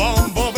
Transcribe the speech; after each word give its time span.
Boom. 0.00 0.49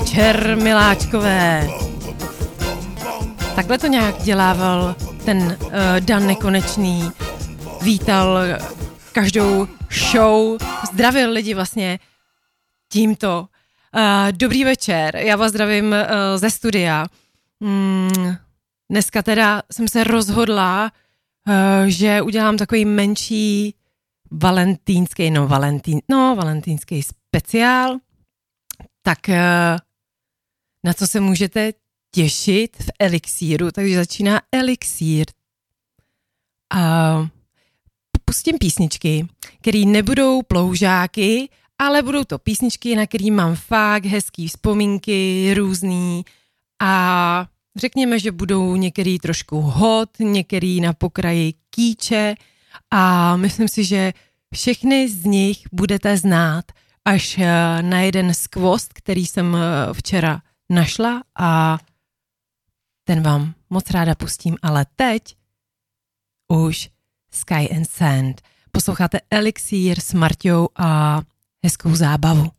Večer, 0.00 0.56
miláčkové. 0.62 1.68
Takhle 3.54 3.78
to 3.78 3.86
nějak 3.86 4.22
dělával 4.22 4.96
ten 5.24 5.58
uh, 5.60 5.70
Dan 6.00 6.26
Nekonečný. 6.26 7.10
Vítal 7.82 8.38
každou 9.12 9.68
show, 10.10 10.58
zdravil 10.92 11.30
lidi 11.30 11.54
vlastně 11.54 11.98
tímto. 12.92 13.48
Uh, 13.96 14.32
dobrý 14.32 14.64
večer, 14.64 15.16
já 15.16 15.36
vás 15.36 15.50
zdravím 15.50 15.86
uh, 15.86 15.96
ze 16.36 16.50
studia. 16.50 17.06
Mm, 17.60 18.36
dneska 18.90 19.22
teda 19.22 19.62
jsem 19.72 19.88
se 19.88 20.04
rozhodla, 20.04 20.92
uh, 21.48 21.54
že 21.86 22.22
udělám 22.22 22.56
takový 22.56 22.84
menší 22.84 23.74
valentýnský, 24.30 25.30
no 25.30 25.48
valentín, 25.48 26.00
no 26.08 26.36
valentýnský 26.36 27.02
speciál, 27.02 27.96
tak 29.02 29.18
na 30.84 30.94
co 30.94 31.06
se 31.06 31.20
můžete 31.20 31.72
těšit 32.14 32.76
v 32.76 32.90
Elixíru, 32.98 33.70
takže 33.70 33.96
začíná 33.96 34.40
Elixír. 34.52 35.26
A 36.74 37.28
pustím 38.24 38.58
písničky, 38.58 39.26
které 39.60 39.78
nebudou 39.78 40.42
ploužáky, 40.42 41.48
ale 41.78 42.02
budou 42.02 42.24
to 42.24 42.38
písničky, 42.38 42.96
na 42.96 43.06
které 43.06 43.30
mám 43.30 43.54
fakt 43.54 44.04
hezký 44.04 44.48
vzpomínky, 44.48 45.54
různý. 45.54 46.24
A 46.82 47.46
řekněme, 47.76 48.18
že 48.18 48.32
budou 48.32 48.76
některý 48.76 49.18
trošku 49.18 49.60
hot, 49.60 50.10
některý 50.18 50.80
na 50.80 50.92
pokraji 50.92 51.54
kýče. 51.70 52.34
A 52.90 53.36
myslím 53.36 53.68
si, 53.68 53.84
že 53.84 54.12
všechny 54.54 55.08
z 55.08 55.24
nich 55.24 55.58
budete 55.72 56.16
znát 56.16 56.64
až 57.04 57.38
eh, 57.38 57.82
na 57.82 58.00
jeden 58.00 58.34
skvost, 58.34 58.92
který 58.92 59.26
jsem 59.26 59.56
eh, 59.56 59.94
včera 59.94 60.42
našla 60.70 61.22
a 61.38 61.78
ten 63.04 63.22
vám 63.22 63.54
moc 63.70 63.90
ráda 63.90 64.14
pustím, 64.14 64.56
ale 64.62 64.86
teď 64.96 65.36
už 66.48 66.90
Sky 67.30 67.70
and 67.76 67.90
Sand. 67.90 68.42
Posloucháte 68.72 69.20
Elixír 69.30 70.00
s 70.00 70.14
Marťou 70.14 70.68
a 70.76 71.20
hezkou 71.64 71.94
zábavu. 71.94 72.50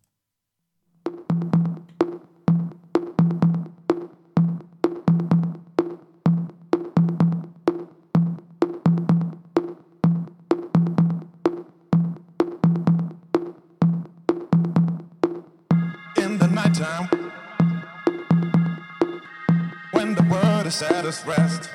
Its 21.05 21.23
rest 21.25 21.69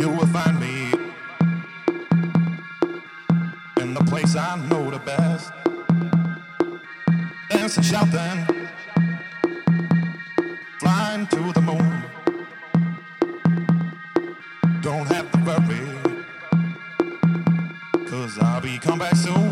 you 0.00 0.08
will 0.08 0.26
find 0.26 0.58
me 0.58 0.92
in 3.80 3.94
the 3.94 4.04
place 4.08 4.34
i 4.34 4.56
know 4.68 4.90
the 4.90 4.98
best. 4.98 5.52
Dancing 7.50 7.84
shouting 7.84 8.46
flying 10.80 11.26
to 11.28 11.52
the 11.52 11.60
moon. 11.60 12.02
Don't 14.80 15.06
have 15.06 15.30
to 15.30 15.38
worry 15.46 16.00
cause 18.08 18.38
i'll 18.40 18.60
be 18.60 18.78
come 18.78 18.98
back 18.98 19.14
soon 19.14 19.49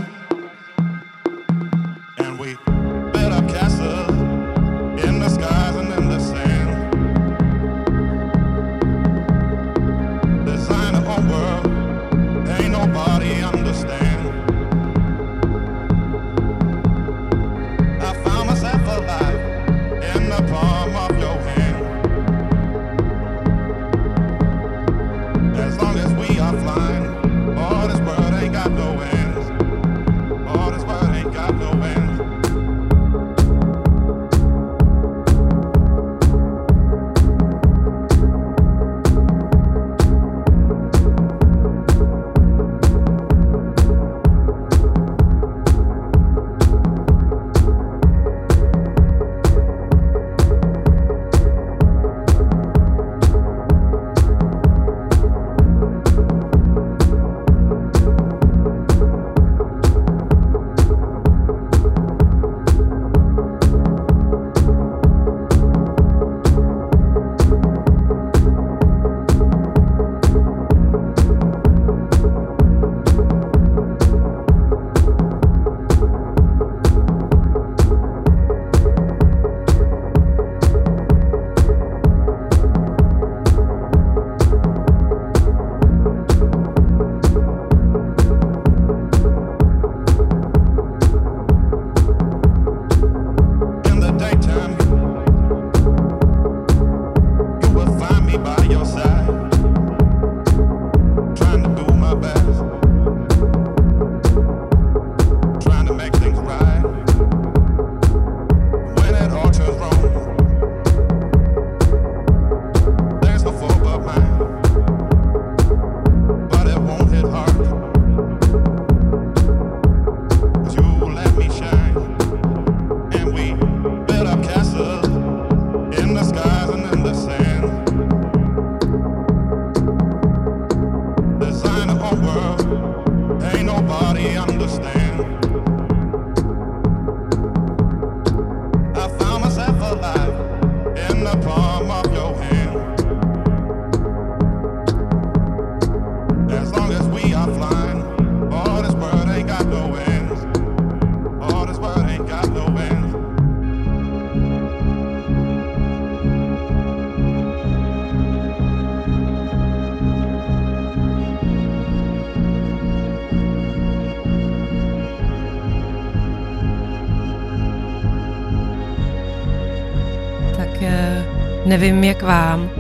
nevím 171.69 172.05
jak 172.05 172.23
vám, 172.23 172.71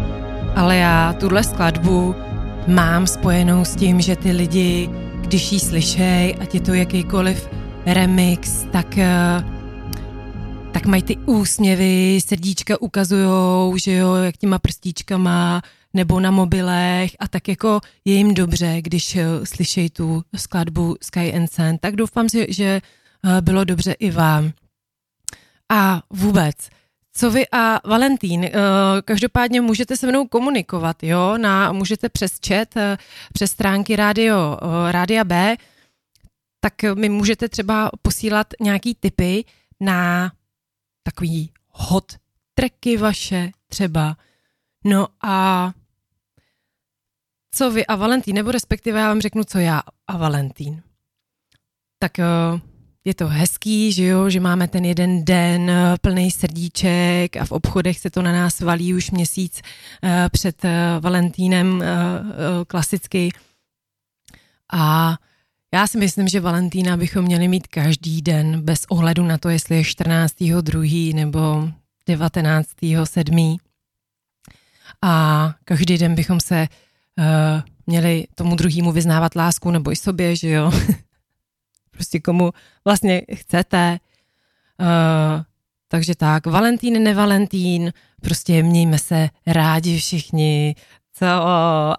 ale 0.56 0.76
já 0.76 1.12
tuhle 1.12 1.44
skladbu 1.44 2.14
mám 2.67 3.06
spojenou 3.06 3.64
s 3.64 3.76
tím, 3.76 4.00
že 4.00 4.17
ty 4.17 4.32
lidi, 4.32 4.90
když 5.20 5.52
ji 5.52 5.61
slyšej, 5.61 6.37
ať 6.40 6.55
je 6.55 6.61
to 6.61 6.75
jakýkoliv 6.75 7.49
remix, 7.87 8.64
tak, 8.73 8.99
eh, 8.99 9.44
tak 10.73 10.87
mají 10.87 11.02
ty 11.02 11.17
úsměvy, 11.17 12.20
srdíčka 12.25 12.81
ukazujou, 12.81 13.76
že 13.76 13.93
jo, 13.93 14.14
jak 14.14 14.37
těma 14.37 14.58
prstíčkama, 14.58 15.62
nebo 15.94 16.20
na 16.20 16.31
mobilech 16.31 17.11
a 17.19 17.29
tak 17.29 17.49
jako 17.49 17.81
je 18.05 18.14
jim 18.14 18.35
dobře, 18.35 18.76
když 18.82 19.17
eh, 19.17 19.25
slyšejí 19.44 19.90
tu 19.90 20.23
skladbu 20.37 20.96
Sky 21.02 21.35
and 21.35 21.52
Sand. 21.52 21.81
Tak 21.81 21.96
doufám, 21.96 22.29
že, 22.49 22.81
eh, 22.81 23.40
bylo 23.40 23.64
dobře 23.64 23.93
i 23.93 24.11
vám. 24.11 24.52
A 25.69 26.02
vůbec, 26.11 26.56
co 27.18 27.30
vy 27.30 27.46
a 27.52 27.88
Valentín, 27.88 28.44
eh, 28.44 28.52
každopádně 29.04 29.60
můžete 29.60 29.96
se 29.96 30.06
mnou 30.06 30.26
komunikovat, 30.26 31.02
jo, 31.02 31.38
na, 31.38 31.72
můžete 31.72 32.08
přes 32.08 32.38
chat, 32.48 32.76
eh, 32.76 32.96
přes 33.32 33.50
stránky 33.50 33.96
rádio, 33.96 34.58
eh, 34.62 34.92
rádia 34.92 35.24
B, 35.24 35.56
tak 36.60 36.82
mi 36.94 37.08
můžete 37.08 37.48
třeba 37.48 37.90
posílat 38.02 38.46
nějaký 38.60 38.94
tipy 38.94 39.44
na 39.80 40.32
takový 41.02 41.52
hot 41.68 42.12
tracky 42.54 42.96
vaše 42.96 43.50
třeba. 43.68 44.16
No 44.84 45.08
a 45.22 45.70
co 47.54 47.70
vy 47.70 47.86
a 47.86 47.96
Valentín, 47.96 48.34
nebo 48.34 48.50
respektive 48.50 49.00
já 49.00 49.08
vám 49.08 49.20
řeknu, 49.20 49.44
co 49.44 49.58
já 49.58 49.82
a 50.06 50.16
Valentín. 50.16 50.82
Tak 51.98 52.12
je 53.08 53.14
to 53.14 53.28
hezký, 53.28 53.93
že 53.93 54.05
jo, 54.05 54.31
že 54.31 54.40
máme 54.40 54.69
ten 54.69 54.84
jeden 54.84 55.25
den 55.25 55.70
eh, 55.70 55.96
plný 56.00 56.31
srdíček 56.31 57.37
a 57.37 57.44
v 57.44 57.52
obchodech 57.52 57.99
se 57.99 58.10
to 58.10 58.22
na 58.22 58.32
nás 58.32 58.60
valí 58.60 58.94
už 58.94 59.10
měsíc 59.10 59.60
eh, 60.05 60.28
před 60.32 60.64
eh, 60.64 61.00
Valentínem 61.00 61.84
klasicky. 62.66 63.28
A 64.72 65.16
já 65.75 65.87
si 65.87 65.99
myslím, 65.99 66.28
že 66.28 66.40
Valentína 66.40 66.96
bychom 66.96 67.25
měli 67.25 67.49
mít 67.49 67.66
každý 67.66 68.22
den 68.22 68.60
bez 68.60 68.84
ohledu 68.88 69.25
na 69.25 69.38
to, 69.38 69.49
jestli 69.49 69.76
je 69.76 69.82
14.2. 69.82 71.14
nebo 71.14 71.69
19.7. 72.08 73.58
A 75.02 75.54
každý 75.64 75.99
den 75.99 76.14
bychom 76.14 76.40
se 76.40 76.69
uh, 77.19 77.25
měli 77.87 78.26
tomu 78.34 78.56
druhému 78.56 78.93
vyznávat 78.93 79.37
lásku 79.37 79.70
nebo 79.70 79.93
i 79.93 79.96
sobě, 79.96 80.37
že 80.37 80.49
jo. 80.50 80.72
prostě 81.98 82.20
komu 82.20 82.50
vlastně 82.84 83.22
chcete. 83.34 83.98
Uh, 84.80 85.42
takže 85.88 86.14
tak, 86.14 86.46
Valentín, 86.46 87.02
nevalentín, 87.02 87.92
prostě 88.20 88.62
mějme 88.62 88.98
se 88.98 89.28
rádi 89.46 89.98
všichni. 89.98 90.74
Co? 91.18 91.26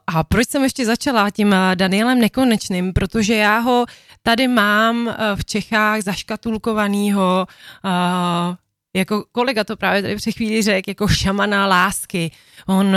A 0.08 0.24
proč 0.24 0.48
jsem 0.48 0.64
ještě 0.64 0.86
začala 0.86 1.30
tím 1.30 1.54
eh, 1.54 1.76
Danielem 1.76 2.20
Nekonečným? 2.20 2.94
Protože 2.94 3.36
já 3.36 3.60
ho 3.60 3.86
tady 4.22 4.48
mám 4.48 5.08
eh, 5.08 5.16
v 5.36 5.46
Čechách 5.46 6.02
zaškatulkovanýho, 6.02 7.48
uh, 7.86 8.56
jako 8.96 9.26
kolega 9.32 9.64
to 9.64 9.78
právě 9.78 10.02
tady 10.02 10.16
před 10.16 10.32
chvíli 10.32 10.62
řekl, 10.62 10.90
jako 10.90 11.08
šamana 11.08 11.68
lásky. 11.68 12.32
On 12.68 12.88
uh, 12.88 12.94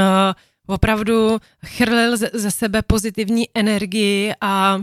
opravdu 0.67 1.39
chrlil 1.67 2.17
ze, 2.17 2.31
ze 2.33 2.51
sebe 2.51 2.83
pozitivní 2.83 3.49
energii 3.55 4.33
a 4.41 4.79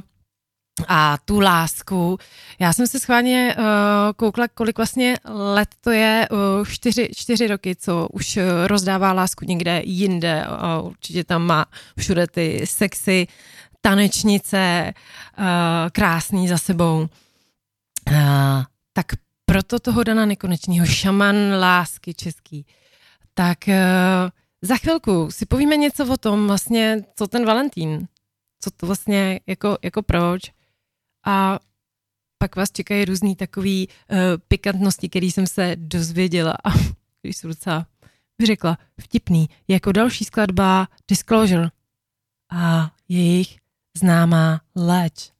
a 0.87 1.17
tu 1.25 1.39
lásku. 1.39 2.17
Já 2.59 2.73
jsem 2.73 2.87
se 2.87 2.99
schválně 2.99 3.55
uh, 3.57 3.63
koukla, 4.15 4.47
kolik 4.47 4.77
vlastně 4.77 5.17
let 5.25 5.69
to 5.81 5.91
je, 5.91 6.27
uh, 6.31 6.65
čtyři, 6.65 7.09
čtyři 7.15 7.47
roky, 7.47 7.75
co 7.75 8.07
už 8.11 8.37
uh, 8.37 8.43
rozdává 8.67 9.13
lásku 9.13 9.45
někde 9.45 9.81
jinde. 9.85 10.45
Uh, 10.81 10.87
určitě 10.87 11.23
tam 11.23 11.45
má 11.45 11.65
všude 11.97 12.27
ty 12.27 12.61
sexy 12.65 13.27
tanečnice, 13.81 14.93
uh, 15.39 15.45
krásný 15.91 16.47
za 16.47 16.57
sebou. 16.57 17.07
Uh, 18.11 18.63
tak 18.93 19.05
proto 19.45 19.79
toho 19.79 20.03
Dana 20.03 20.25
Nekonečního, 20.25 20.85
šaman 20.85 21.35
lásky 21.59 22.13
český. 22.13 22.65
Tak 23.33 23.57
uh, 23.67 23.73
za 24.61 24.77
chvilku 24.77 25.31
si 25.31 25.45
povíme 25.45 25.77
něco 25.77 26.13
o 26.13 26.17
tom 26.17 26.47
vlastně, 26.47 27.03
co 27.15 27.27
ten 27.27 27.45
Valentín, 27.45 28.07
co 28.61 28.71
to 28.71 28.85
vlastně, 28.85 29.39
jako, 29.47 29.77
jako 29.83 30.01
proč 30.01 30.41
a 31.29 31.59
pak 32.37 32.55
vás 32.55 32.71
čekají 32.71 33.05
různý 33.05 33.35
takový 33.35 33.87
uh, 33.87 34.17
pikantnosti, 34.47 35.09
který 35.09 35.31
jsem 35.31 35.47
se 35.47 35.75
dozvěděla 35.75 36.51
a 36.63 36.69
když 37.21 37.37
jsem 37.37 37.49
docela 37.49 37.87
bych 38.37 38.47
řekla 38.47 38.77
vtipný, 39.01 39.49
jako 39.67 39.91
další 39.91 40.25
skladba 40.25 40.87
Disclosure 41.07 41.69
a 42.51 42.91
jejich 43.09 43.57
známá 43.97 44.61
leč. 44.75 45.31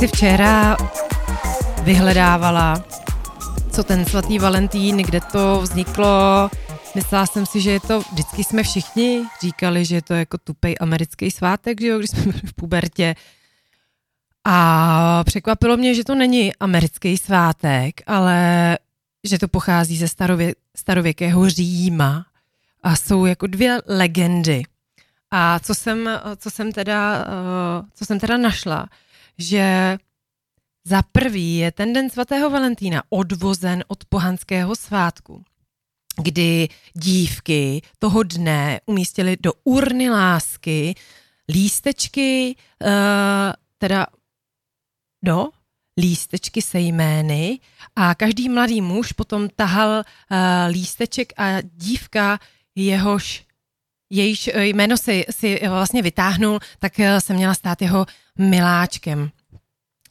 Si 0.00 0.08
včera 0.08 0.76
vyhledávala, 1.82 2.84
co 3.70 3.84
ten 3.84 4.04
svatý 4.04 4.38
Valentín, 4.38 4.96
kde 4.96 5.20
to 5.20 5.60
vzniklo. 5.60 6.50
Myslela 6.94 7.26
jsem 7.26 7.46
si, 7.46 7.60
že 7.60 7.70
je 7.70 7.80
to, 7.80 8.00
vždycky 8.00 8.44
jsme 8.44 8.62
všichni 8.62 9.22
říkali, 9.42 9.84
že 9.84 9.94
je 9.94 10.02
to 10.02 10.14
jako 10.14 10.38
tupej 10.38 10.74
americký 10.80 11.30
svátek, 11.30 11.80
že 11.80 11.86
jo, 11.86 11.98
když 11.98 12.10
jsme 12.10 12.22
byli 12.22 12.40
v 12.46 12.52
pubertě. 12.52 13.14
A 14.44 15.22
překvapilo 15.24 15.76
mě, 15.76 15.94
že 15.94 16.04
to 16.04 16.14
není 16.14 16.56
americký 16.56 17.16
svátek, 17.18 18.00
ale 18.06 18.78
že 19.24 19.38
to 19.38 19.48
pochází 19.48 19.96
ze 19.96 20.08
starově, 20.08 20.54
starověkého 20.76 21.48
Říma 21.48 22.26
a 22.82 22.96
jsou 22.96 23.26
jako 23.26 23.46
dvě 23.46 23.82
legendy. 23.86 24.62
A 25.30 25.58
co 25.58 25.74
jsem, 25.74 26.10
co 26.36 26.50
jsem, 26.50 26.72
teda, 26.72 27.24
eh, 27.26 27.86
co 27.94 28.04
jsem 28.04 28.20
teda 28.20 28.36
našla, 28.36 28.88
že 29.40 29.96
za 30.84 31.02
prvý 31.02 31.56
je 31.56 31.72
ten 31.72 31.92
den 31.92 32.10
svatého 32.10 32.50
Valentína 32.50 33.02
odvozen 33.08 33.84
od 33.88 34.04
pohanského 34.04 34.76
svátku, 34.76 35.44
kdy 36.22 36.68
dívky 36.94 37.82
toho 37.98 38.22
dne 38.22 38.80
umístily 38.86 39.36
do 39.40 39.52
urny 39.64 40.10
lásky 40.10 40.94
lístečky, 41.48 42.56
eh, 42.56 43.52
teda 43.78 44.06
do 45.24 45.50
lístečky 46.00 46.62
se 46.62 46.80
jmény 46.80 47.60
a 47.96 48.14
každý 48.14 48.48
mladý 48.48 48.80
muž 48.80 49.12
potom 49.12 49.48
tahal 49.48 49.90
uh, 50.00 50.36
lísteček 50.68 51.32
a 51.36 51.60
dívka 51.60 52.38
jehož 52.74 53.44
jejíž 54.10 54.50
eh, 54.52 54.66
jméno 54.66 54.96
si, 54.96 55.24
si 55.30 55.60
vlastně 55.68 56.02
vytáhnul, 56.02 56.58
tak 56.78 57.00
eh, 57.00 57.20
se 57.20 57.34
měla 57.34 57.54
stát 57.54 57.82
jeho 57.82 58.06
miláčkem. 58.38 59.30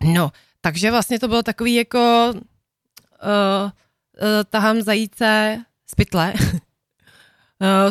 No, 0.04 0.32
takže 0.62 0.92
vlastně 0.92 1.20
to 1.20 1.28
bylo 1.28 1.44
takový 1.44 1.76
jako 1.76 2.34
uh, 2.34 2.40
uh, 3.66 3.72
tahám 4.50 4.82
zajíce 4.82 5.58
z 5.90 5.96
pytle, 5.96 6.34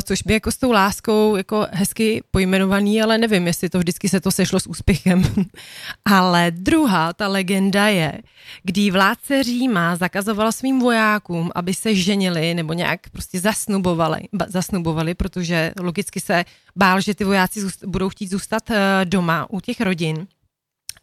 což 0.03 0.21
by 0.21 0.33
jako 0.33 0.51
s 0.51 0.57
tou 0.57 0.71
láskou 0.71 1.35
jako 1.35 1.67
hezky 1.71 2.23
pojmenovaný, 2.31 3.01
ale 3.01 3.17
nevím, 3.17 3.47
jestli 3.47 3.69
to 3.69 3.79
vždycky 3.79 4.09
se 4.09 4.19
to 4.19 4.31
sešlo 4.31 4.59
s 4.59 4.67
úspěchem. 4.67 5.23
ale 6.05 6.51
druhá, 6.51 7.13
ta 7.13 7.27
legenda 7.27 7.87
je, 7.87 8.21
kdy 8.63 8.91
vládce 8.91 9.43
Říma 9.43 9.95
zakazoval 9.95 10.51
svým 10.51 10.79
vojákům, 10.79 11.51
aby 11.55 11.73
se 11.73 11.95
ženili 11.95 12.53
nebo 12.53 12.73
nějak 12.73 13.09
prostě 13.09 13.39
zasnubovali, 13.39 14.21
zasnubovali 14.47 15.13
protože 15.13 15.73
logicky 15.79 16.19
se 16.19 16.45
bál, 16.75 17.01
že 17.01 17.15
ty 17.15 17.23
vojáci 17.23 17.61
zůst, 17.61 17.83
budou 17.83 18.09
chtít 18.09 18.29
zůstat 18.29 18.69
uh, 18.69 18.75
doma 19.03 19.47
u 19.49 19.59
těch 19.59 19.81
rodin. 19.81 20.27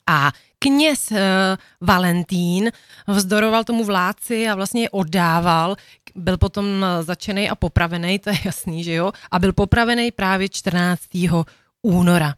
A 0.06 0.32
kněz 0.58 1.10
uh, 1.10 1.18
Valentín 1.80 2.70
vzdoroval 3.06 3.64
tomu 3.64 3.84
vládci 3.84 4.48
a 4.48 4.54
vlastně 4.54 4.90
oddával, 4.90 5.76
byl 6.16 6.38
potom 6.38 6.84
eh, 6.84 7.02
začený 7.02 7.50
a 7.50 7.54
popravený, 7.54 8.18
to 8.18 8.30
je 8.30 8.38
jasný, 8.44 8.84
že 8.84 8.92
jo, 8.92 9.12
a 9.30 9.38
byl 9.38 9.52
popravený 9.52 10.10
právě 10.10 10.48
14. 10.48 11.02
února. 11.82 12.34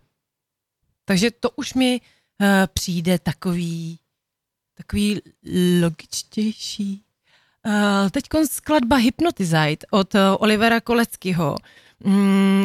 Takže 1.04 1.30
to 1.30 1.50
už 1.50 1.75
mi 1.75 2.00
uh, 2.00 2.47
přijde 2.73 3.18
takový, 3.18 3.99
takový 4.75 5.20
logičtější. 5.82 7.02
Uh, 7.66 8.11
teď 8.11 8.25
skladba 8.50 8.97
Hypnotizite 8.97 9.87
od 9.90 10.14
uh, 10.14 10.20
Olivera 10.38 10.80
Koleckého. 10.80 11.56
Mm, 12.04 12.64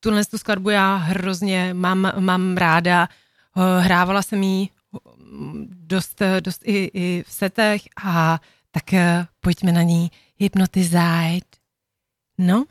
tuhle 0.00 0.24
tu 0.24 0.38
skladbu 0.38 0.70
já 0.70 0.96
hrozně 0.96 1.74
mám, 1.74 2.12
mám 2.18 2.56
ráda. 2.56 3.08
Uh, 3.56 3.62
hrávala 3.84 4.22
jsem 4.22 4.42
jí 4.42 4.70
dost, 5.64 6.22
dost 6.40 6.62
i, 6.64 6.90
i 6.94 7.24
v 7.26 7.32
setech 7.32 7.82
a 8.04 8.40
tak 8.70 8.92
uh, 8.92 9.00
pojďme 9.40 9.72
na 9.72 9.82
ní 9.82 10.10
hypnotizajt. 10.38 11.44
No, 12.38 12.64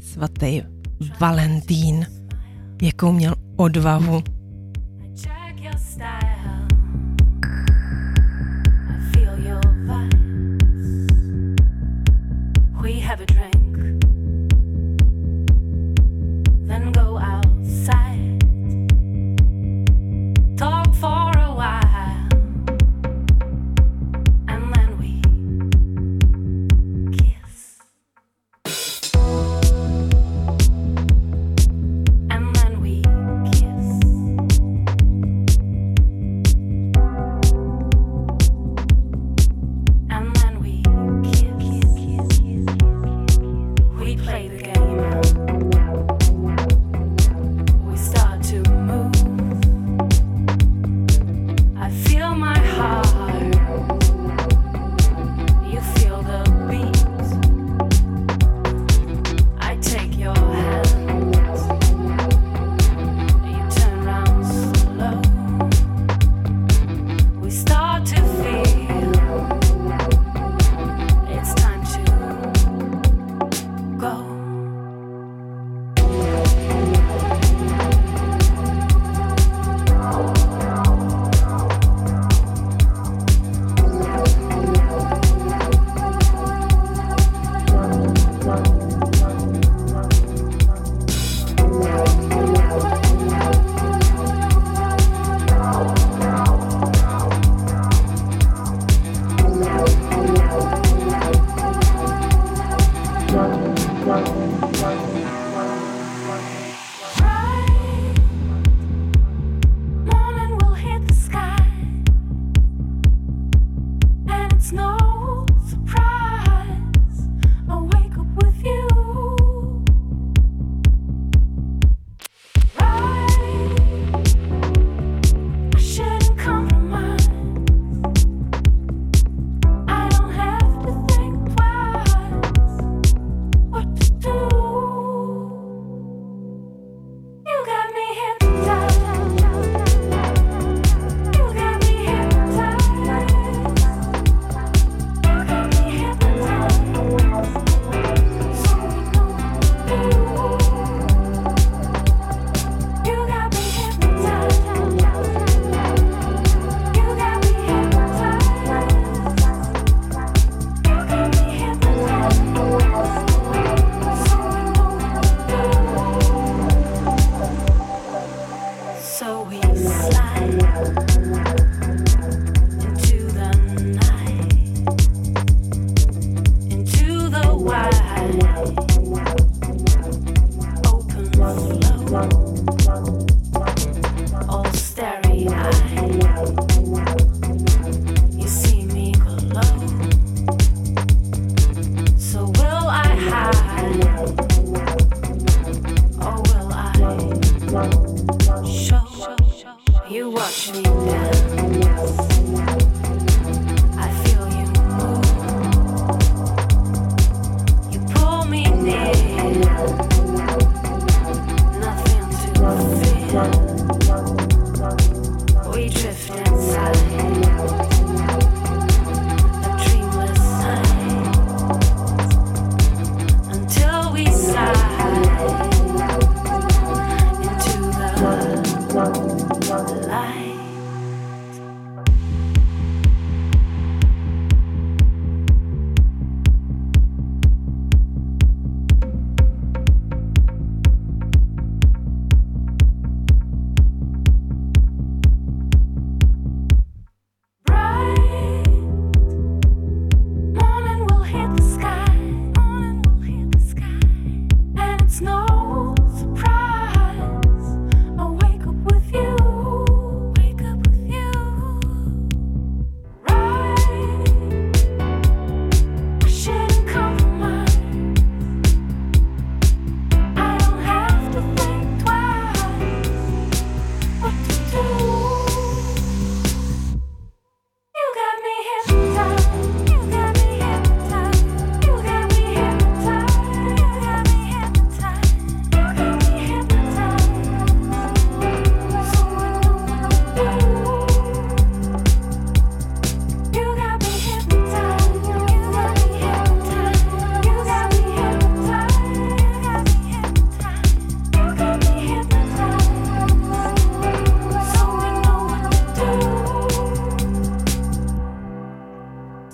svatý 0.00 0.62
Valentín, 1.20 2.06
jakou 2.82 3.12
měl 3.12 3.34
odvahu. 3.56 4.22
We 12.82 13.00
have 13.00 13.22
a 13.22 13.26
drink, 13.26 13.45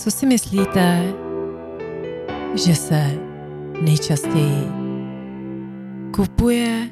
Co 0.03 0.11
si 0.11 0.27
myslíte, 0.27 1.13
že 2.67 2.75
se 2.75 3.11
nejčastěji 3.81 4.67
kupuje 6.15 6.91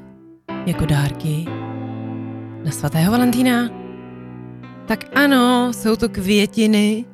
jako 0.67 0.87
dárky 0.87 1.45
na 2.65 2.71
svatého 2.71 3.13
Valentína? 3.13 3.69
Tak 4.89 5.05
ano, 5.19 5.73
jsou 5.73 5.97
to 5.97 6.09
květiny. 6.09 7.05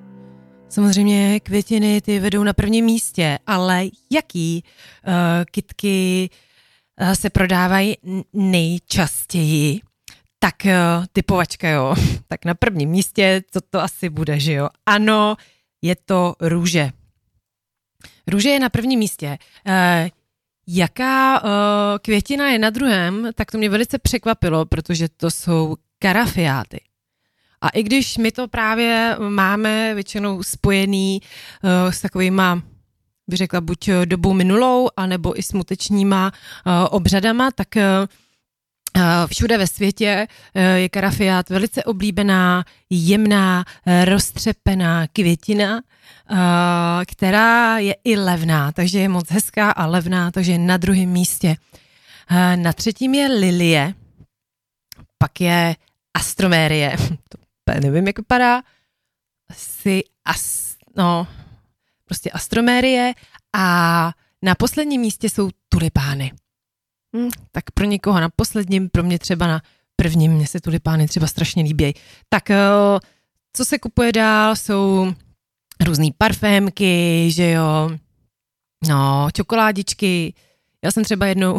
Samozřejmě 0.68 1.40
květiny 1.40 2.00
ty 2.00 2.18
vedou 2.18 2.44
na 2.44 2.52
prvním 2.52 2.84
místě, 2.84 3.38
ale 3.46 3.84
jaký 4.10 4.64
uh, 5.06 5.12
kitky 5.50 6.30
uh, 7.00 7.12
se 7.12 7.30
prodávají 7.30 7.96
nejčastěji? 8.32 9.80
Tak 10.38 10.54
uh, 10.64 11.06
typovačka, 11.12 11.68
jo. 11.68 11.94
Tak 12.28 12.44
na 12.44 12.54
prvním 12.54 12.90
místě, 12.90 13.42
co 13.50 13.60
to 13.60 13.80
asi 13.80 14.08
bude, 14.08 14.40
že 14.40 14.52
jo? 14.52 14.68
Ano, 14.86 15.36
je 15.86 15.96
to 16.04 16.34
růže. 16.40 16.90
Růže 18.26 18.48
je 18.48 18.60
na 18.60 18.68
prvním 18.68 18.98
místě. 18.98 19.38
Uh, 19.66 19.74
jaká 20.66 21.42
uh, 21.42 21.50
květina 22.02 22.50
je 22.50 22.58
na 22.58 22.70
druhém, 22.70 23.30
tak 23.34 23.50
to 23.50 23.58
mě 23.58 23.68
velice 23.68 23.98
překvapilo, 23.98 24.64
protože 24.64 25.08
to 25.08 25.30
jsou 25.30 25.76
karafiáty. 25.98 26.80
A 27.60 27.68
i 27.68 27.82
když 27.82 28.16
my 28.16 28.32
to 28.32 28.48
právě 28.48 29.16
máme 29.28 29.94
většinou 29.94 30.42
spojený 30.42 31.20
uh, 31.62 31.90
s 31.90 32.00
takovýma, 32.00 32.62
bych 33.28 33.36
řekla, 33.36 33.60
buď 33.60 33.88
eh, 33.88 34.06
dobou 34.06 34.32
minulou, 34.32 34.88
anebo 34.96 35.38
i 35.38 35.42
smutečníma 35.42 36.32
uh, 36.66 36.72
obřadama, 36.90 37.50
tak 37.50 37.68
Uh, 37.76 37.82
Všude 39.26 39.58
ve 39.58 39.66
světě 39.66 40.26
uh, 40.54 40.62
je 40.62 40.88
karafiát 40.88 41.50
velice 41.50 41.84
oblíbená, 41.84 42.64
jemná, 42.90 43.64
uh, 43.86 44.04
roztřepená 44.04 45.06
květina, 45.06 45.80
která 47.06 47.78
je 47.78 47.96
i 48.04 48.16
levná, 48.16 48.72
takže 48.72 48.98
je 48.98 49.08
moc 49.08 49.30
hezká 49.30 49.70
a 49.70 49.86
levná, 49.86 50.30
takže 50.30 50.52
je 50.52 50.58
na 50.58 50.76
druhém 50.76 51.08
místě. 51.08 51.56
Na 52.56 52.72
třetím 52.72 53.14
je 53.14 53.28
lilie, 53.28 53.94
pak 55.18 55.40
je 55.40 55.76
astromérie, 56.14 56.96
to 57.28 57.38
nevím, 57.80 58.06
jak 58.06 58.18
vypadá, 58.18 58.62
asi 59.50 60.02
as, 60.24 60.74
no, 60.96 61.26
prostě 62.04 62.30
astromérie 62.30 63.14
a 63.56 64.12
na 64.42 64.54
posledním 64.54 65.00
místě 65.00 65.30
jsou 65.30 65.50
tulipány. 65.68 66.32
Hm, 67.16 67.28
tak 67.52 67.70
pro 67.70 67.84
někoho 67.84 68.20
na 68.20 68.28
posledním, 68.36 68.88
pro 68.88 69.02
mě 69.02 69.18
třeba 69.18 69.46
na 69.46 69.62
prvním, 69.96 70.32
mně 70.32 70.46
se 70.46 70.60
tulipány 70.60 71.08
třeba 71.08 71.26
strašně 71.26 71.62
líbí. 71.62 71.94
Tak 72.28 72.50
eh, 72.50 72.58
co 73.52 73.64
se 73.64 73.78
kupuje 73.78 74.12
dál, 74.12 74.56
jsou 74.56 75.12
různé 75.84 76.06
parfémky, 76.18 77.26
že 77.30 77.50
jo, 77.50 77.90
no, 78.88 79.28
čokoládičky. 79.34 80.34
Já 80.84 80.90
jsem 80.92 81.04
třeba 81.04 81.26
jednou 81.26 81.58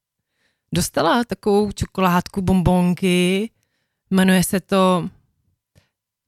dostala 0.74 1.24
takovou 1.24 1.72
čokoládku, 1.72 2.42
bombonky, 2.42 3.50
jmenuje 4.10 4.44
se 4.44 4.60
to 4.60 5.08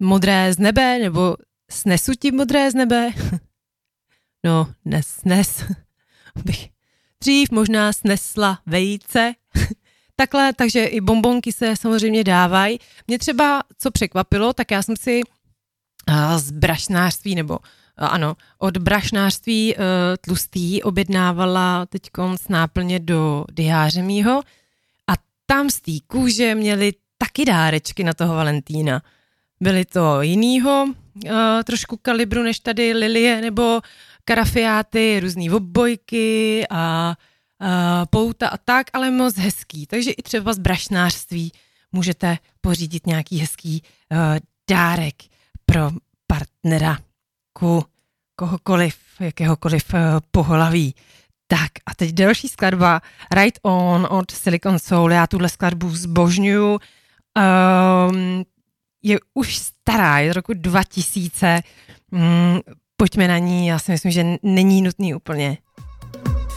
Modré 0.01 0.55
z 0.55 0.59
nebe, 0.59 0.99
nebo 0.99 1.37
Snesu 1.71 2.13
ti 2.15 2.33
modré 2.33 2.71
z 2.71 2.75
nebe? 2.75 3.11
No, 4.45 4.73
nes, 4.85 5.25
nes. 5.25 5.65
Bych 6.45 6.69
dřív 7.21 7.51
možná 7.51 7.93
snesla 7.93 8.59
vejce. 8.67 9.35
Takhle, 10.17 10.53
takže 10.53 10.85
i 10.85 11.01
bombonky 11.01 11.53
se 11.53 11.77
samozřejmě 11.77 12.25
dávají. 12.25 12.79
Mě 13.07 13.19
třeba, 13.19 13.63
co 13.79 13.91
překvapilo, 13.91 14.53
tak 14.53 14.71
já 14.71 14.83
jsem 14.83 14.97
si 14.97 15.21
z 16.37 16.51
brašnářství, 16.51 17.35
nebo 17.35 17.59
ano, 17.97 18.37
od 18.59 18.77
brašnářství 18.77 19.75
uh, 19.75 19.83
tlustý 20.21 20.83
objednávala 20.83 21.87
teď 21.87 22.03
náplně 22.49 22.99
do 22.99 23.45
diáře 23.53 24.03
mýho 24.03 24.43
a 25.07 25.13
tam 25.47 25.71
z 25.71 25.81
té 25.81 25.93
kůže 26.07 26.55
měli 26.55 26.93
taky 27.19 27.45
dárečky 27.45 28.05
na 28.05 28.15
toho 28.15 28.35
Valentína. 28.35 29.03
Byly 29.61 29.85
to 29.85 30.23
jinýho 30.23 30.85
uh, 30.85 31.31
trošku 31.65 31.97
kalibru 31.97 32.43
než 32.43 32.61
tady 32.61 32.93
lilie 32.93 33.41
nebo 33.41 33.81
karafiáty, 34.29 35.21
různé 35.21 35.53
obojky 35.53 36.65
a, 36.71 37.15
a 37.61 38.07
pouta 38.07 38.49
a 38.49 38.57
tak, 38.57 38.87
ale 38.93 39.11
moc 39.11 39.37
hezký. 39.37 39.87
Takže 39.87 40.11
i 40.11 40.23
třeba 40.23 40.53
z 40.53 40.59
brašnářství 40.59 41.53
můžete 41.93 42.39
pořídit 42.61 43.07
nějaký 43.07 43.39
hezký 43.39 43.83
uh, 43.83 44.19
dárek 44.71 45.15
pro 45.67 45.91
partnera 46.27 46.99
ku 47.53 47.85
kohokoliv, 48.37 48.97
jakéhokoliv 49.21 49.95
uh, 49.95 50.01
pohlaví. 50.31 50.95
Tak 51.47 51.71
a 51.87 51.95
teď 51.95 52.11
další 52.11 52.49
skladba 52.49 53.01
Right 53.35 53.59
On 53.63 54.07
od 54.11 54.31
Silicon 54.31 54.79
Soul. 54.79 55.13
Já 55.13 55.27
tuhle 55.27 55.49
skladbu 55.49 55.91
zbožňuju. 55.91 56.73
Um, 56.73 58.45
je 59.03 59.19
už 59.35 59.57
stará, 59.57 60.19
je 60.19 60.33
z 60.33 60.35
roku 60.35 60.53
2000. 60.55 61.61
Mm, 62.11 62.61
pojďme 63.01 63.29
na 63.29 63.39
ní, 63.39 63.67
já 63.67 63.79
si 63.79 63.93
myslím, 63.93 64.13
že 64.13 64.25
není 64.43 64.83
nutný 64.83 65.15
úplně 65.15 65.59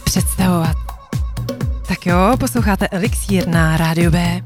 představovat. 0.03 0.75
Tak 1.87 2.05
jo, 2.05 2.35
posloucháte 2.39 2.87
Elixír 2.87 3.47
na 3.47 3.77
Rádio 3.77 4.11
B. 4.11 4.41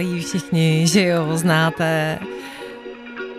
Znáte 0.00 0.16
ji 0.16 0.22
všichni, 0.22 0.86
že 0.86 1.04
jo, 1.04 1.36
znáte. 1.36 2.18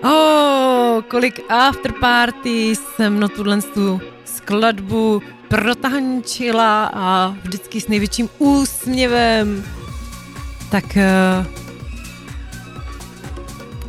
Oh, 0.04 1.02
kolik 1.08 1.40
afterparty 1.50 2.76
jsem 2.76 3.20
na 3.20 3.28
tuhle 3.28 3.62
tu 3.62 4.02
skladbu 4.26 5.22
protančila 5.48 6.92
a 6.94 7.36
vždycky 7.44 7.82
s 7.82 7.88
největším 7.88 8.30
úsměvem. 8.38 9.64
Tak 10.72 10.98
eh, 10.98 11.46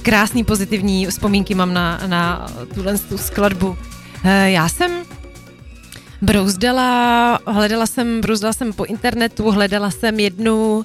krásný 0.02 0.44
pozitivní 0.44 1.06
vzpomínky 1.06 1.54
mám 1.54 1.74
na, 1.74 2.00
na 2.06 2.46
tuhle 2.74 2.98
tu 2.98 3.18
skladbu. 3.18 3.78
Eh, 4.24 4.50
Já 4.50 4.68
jsem 4.68 4.92
brouzdala, 6.22 7.38
hledala 7.46 7.86
jsem, 7.86 8.20
brouzdala 8.20 8.52
jsem 8.52 8.72
po 8.72 8.84
internetu, 8.84 9.50
hledala 9.50 9.90
jsem 9.90 10.20
jednu 10.20 10.84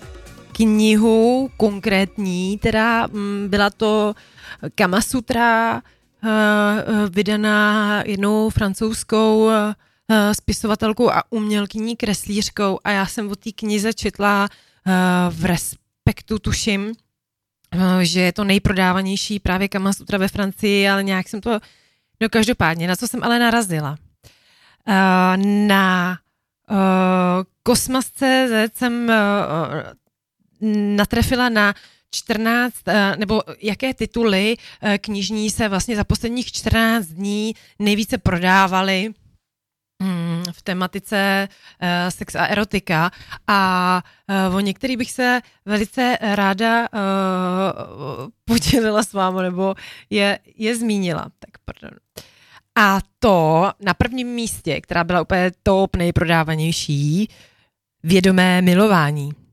knihu 0.57 1.49
konkrétní, 1.57 2.57
teda 2.57 3.07
mm, 3.07 3.47
byla 3.49 3.69
to 3.69 4.15
Kama 4.75 5.01
Sutra, 5.01 5.77
eh, 5.77 6.29
eh, 6.29 7.09
vydaná 7.09 8.03
jednou 8.05 8.49
francouzskou 8.49 9.49
eh, 9.49 10.33
spisovatelkou 10.33 11.11
a 11.11 11.23
umělkyní 11.29 11.95
kreslířkou 11.95 12.79
a 12.83 12.91
já 12.91 13.05
jsem 13.05 13.31
o 13.31 13.35
té 13.35 13.51
knize 13.51 13.93
četla 13.93 14.47
v 15.29 15.45
Respektu, 15.45 16.39
tuším, 16.39 16.93
že 18.01 18.21
je 18.21 18.33
to 18.33 18.43
nejprodávanější 18.43 19.39
právě 19.39 19.67
Kama 19.67 19.93
Sutra 19.93 20.17
ve 20.17 20.27
Francii, 20.27 20.89
ale 20.89 21.03
nějak 21.03 21.29
jsem 21.29 21.41
to, 21.41 21.59
no 22.21 22.29
každopádně, 22.29 22.87
na 22.87 22.95
co 22.95 23.07
jsem 23.07 23.23
ale 23.23 23.39
narazila? 23.39 23.97
Na 25.67 26.17
Kosmas.cz 27.63 28.77
jsem 28.77 29.11
natrefila 30.95 31.49
na 31.49 31.73
14, 32.11 32.73
eh, 32.87 33.15
nebo 33.17 33.41
jaké 33.61 33.93
tituly 33.93 34.55
eh, 34.81 34.97
knižní 34.97 35.49
se 35.49 35.69
vlastně 35.69 35.95
za 35.95 36.03
posledních 36.03 36.51
14 36.51 37.05
dní 37.05 37.55
nejvíce 37.79 38.17
prodávaly 38.17 39.09
mm, 40.03 40.43
v 40.51 40.61
tematice 40.61 41.47
uh, 41.81 41.87
sex 42.09 42.35
a 42.35 42.45
erotika 42.45 43.11
a 43.47 44.03
o 44.55 44.59
některých 44.59 44.97
bych 44.97 45.11
se 45.11 45.41
velice 45.65 46.17
ráda 46.21 46.87
podělila 48.45 49.03
s 49.03 49.13
vámi, 49.13 49.41
nebo 49.41 49.75
je, 50.09 50.39
je 50.55 50.75
zmínila. 50.75 51.31
Tak 51.39 51.49
pardon. 51.65 51.99
A 52.75 52.99
to 53.19 53.71
na 53.79 53.93
prvním 53.93 54.27
místě, 54.27 54.81
která 54.81 55.03
byla 55.03 55.21
úplně 55.21 55.51
top 55.63 55.95
nejprodávanější, 55.95 57.29
vědomé 58.03 58.61
milování. 58.61 59.46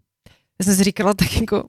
Jsem 0.64 0.74
si 0.74 0.84
říkala 0.84 1.14
tak 1.14 1.40
jako, 1.40 1.68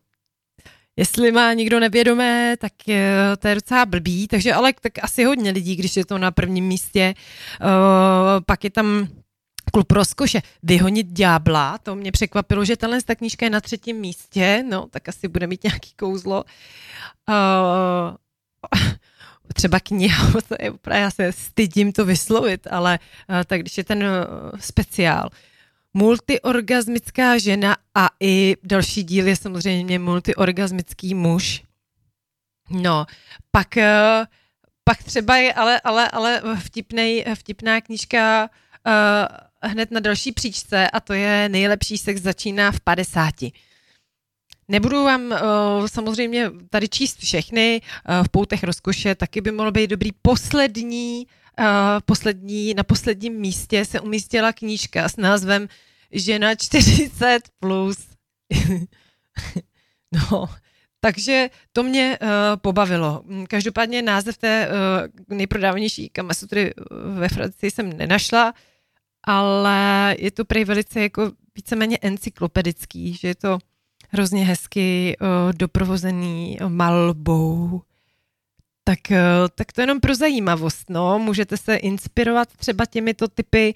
jestli 0.96 1.32
má 1.32 1.54
někdo 1.54 1.80
nevědomé, 1.80 2.58
tak 2.58 2.74
eh, 2.90 3.38
to 3.40 3.48
je 3.48 3.56
docela 3.56 3.86
blbý, 3.86 4.28
takže 4.28 4.54
ale 4.54 4.74
tak 4.82 4.94
asi 5.02 5.24
hodně 5.24 5.52
lidí, 5.52 5.76
když 5.76 5.98
je 5.98 6.06
to 6.06 6.18
na 6.18 6.32
prvním 6.32 6.66
místě. 6.66 7.14
Uh, 7.62 7.68
pak 8.46 8.64
je 8.64 8.70
tam 8.70 9.08
Klub 9.74 9.92
rozkoše, 9.92 10.42
vyhonit 10.64 11.08
ďábla, 11.08 11.78
to 11.78 11.96
mě 11.96 12.12
překvapilo, 12.12 12.66
že 12.66 12.78
tahle 12.78 13.02
ta 13.02 13.16
knížka 13.16 13.46
je 13.46 13.50
na 13.50 13.62
třetím 13.62 13.98
místě, 13.98 14.64
no 14.70 14.88
tak 14.90 15.10
asi 15.10 15.28
bude 15.28 15.48
mít 15.48 15.64
nějaký 15.64 15.94
kouzlo. 15.96 16.44
Uh, 17.30 18.16
třeba 19.54 19.80
kniha, 19.80 20.32
to 20.48 20.56
je 20.62 20.74
já 20.94 21.12
se 21.12 21.32
stydím 21.32 21.92
to 21.92 22.06
vyslovit, 22.06 22.68
ale 22.72 23.00
tak 23.46 23.62
když 23.62 23.78
je 23.78 23.84
ten 23.84 24.04
speciál, 24.60 25.30
multiorgasmická 25.96 27.38
žena 27.38 27.78
a 27.96 28.10
i 28.20 28.56
další 28.64 29.04
díl 29.04 29.28
je 29.28 29.36
samozřejmě 29.36 30.00
multiorgasmický 30.00 31.16
muž. 31.16 31.64
No, 32.70 33.06
pak, 33.52 33.78
eh, 33.78 34.26
pak 34.84 35.04
třeba 35.04 35.38
je 35.38 35.54
ale, 35.54 35.82
ale, 35.84 36.10
ale 36.10 36.42
vtipnej, 36.60 37.26
vtipná 37.36 37.82
knížka 37.82 38.50
uh, 38.86 39.72
hned 39.72 39.92
na 39.92 40.00
další 40.00 40.32
příčce 40.32 40.90
a 40.90 41.00
to 41.00 41.14
je 41.14 41.50
nejlepší 41.50 41.98
sex 41.98 42.22
začíná 42.22 42.72
v 42.72 42.80
50. 42.80 43.34
Nebudu 44.68 45.04
vám 45.04 45.22
uh, 45.22 45.38
samozřejmě 45.86 46.52
tady 46.70 46.90
číst 46.90 47.20
všechny, 47.20 47.82
uh, 47.82 48.26
v 48.26 48.30
poutech 48.30 48.64
rozkoše 48.64 49.16
taky 49.16 49.42
by 49.42 49.52
mohlo 49.52 49.72
být 49.72 49.90
dobrý. 49.90 50.10
Poslední, 50.22 51.26
uh, 51.26 51.32
poslední, 52.06 52.74
na 52.74 52.84
posledním 52.84 53.34
místě 53.34 53.86
se 53.86 54.00
umístila 54.00 54.54
knížka 54.54 55.10
s 55.10 55.18
názvem 55.18 55.68
Žena 56.12 56.56
40 56.56 57.40
plus. 57.60 57.98
no, 60.12 60.50
takže 61.00 61.50
to 61.74 61.84
mě 61.84 62.20
uh, 62.22 62.28
pobavilo. 62.56 63.24
Každopádně 63.48 64.02
název 64.02 64.38
té 64.38 64.68
uh, 64.68 65.38
nejprodávanější 65.38 66.10
kamasutry 66.10 66.74
ve 67.18 67.30
Francii 67.30 67.72
jsem 67.72 67.98
nenašla, 67.98 68.54
ale 69.24 70.16
je 70.20 70.32
to 70.32 70.46
prej 70.46 70.66
velice 70.66 71.02
jako 71.02 71.32
víceméně 71.56 71.98
encyklopedický, 72.02 73.14
že 73.14 73.28
je 73.28 73.36
to 73.36 73.58
hrozně 74.10 74.46
hezky 74.46 75.18
uh, 75.22 75.54
doprovozený 75.54 76.58
malbou. 76.68 77.82
Tak, 78.88 79.00
uh, 79.12 79.18
tak 79.56 79.72
to 79.74 79.82
jenom 79.82 80.00
pro 80.00 80.16
zajímavost, 80.16 80.90
no. 80.90 81.20
Můžete 81.20 81.58
se 81.58 81.76
inspirovat 81.76 82.54
třeba 82.58 82.86
těmito 82.86 83.28
typy 83.28 83.74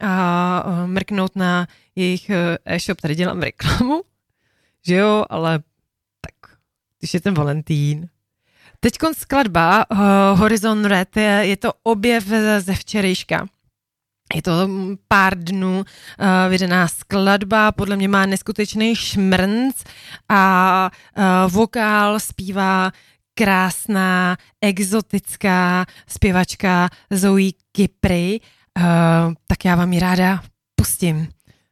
a 0.00 0.64
uh, 0.66 0.86
mrknout 0.86 1.36
na 1.36 1.68
jejich 1.96 2.30
uh, 2.30 2.36
e-shop. 2.64 3.00
Tady 3.00 3.14
dělám 3.14 3.42
reklamu, 3.42 4.02
že 4.86 4.94
jo, 4.94 5.24
ale 5.30 5.58
tak, 6.20 6.56
když 6.98 7.14
je 7.14 7.20
ten 7.20 7.34
Valentín. 7.34 8.08
Teď 8.80 8.92
skladba 9.12 9.84
uh, 9.90 9.98
Horizon 10.38 10.84
Red, 10.84 11.16
je, 11.16 11.40
je 11.42 11.56
to 11.56 11.72
objev 11.82 12.24
ze 12.58 12.74
včerejška. 12.74 13.46
Je 14.34 14.42
to 14.42 14.68
pár 15.08 15.38
dnů 15.38 15.78
uh, 15.78 15.84
vydaná 16.48 16.88
skladba, 16.88 17.72
podle 17.72 17.96
mě 17.96 18.08
má 18.08 18.26
neskutečný 18.26 18.96
šmrnc 18.96 19.84
a 20.28 20.90
uh, 21.16 21.52
vokál 21.52 22.20
zpívá 22.20 22.92
krásná, 23.38 24.36
exotická 24.60 25.86
zpěvačka 26.08 26.88
Zoe 27.10 27.50
Kipry. 27.72 28.40
Uh, 28.78 28.84
tak 29.46 29.64
já 29.64 29.76
vám 29.76 29.92
ji 29.92 30.00
ráda 30.00 30.42
pustím. 30.74 31.28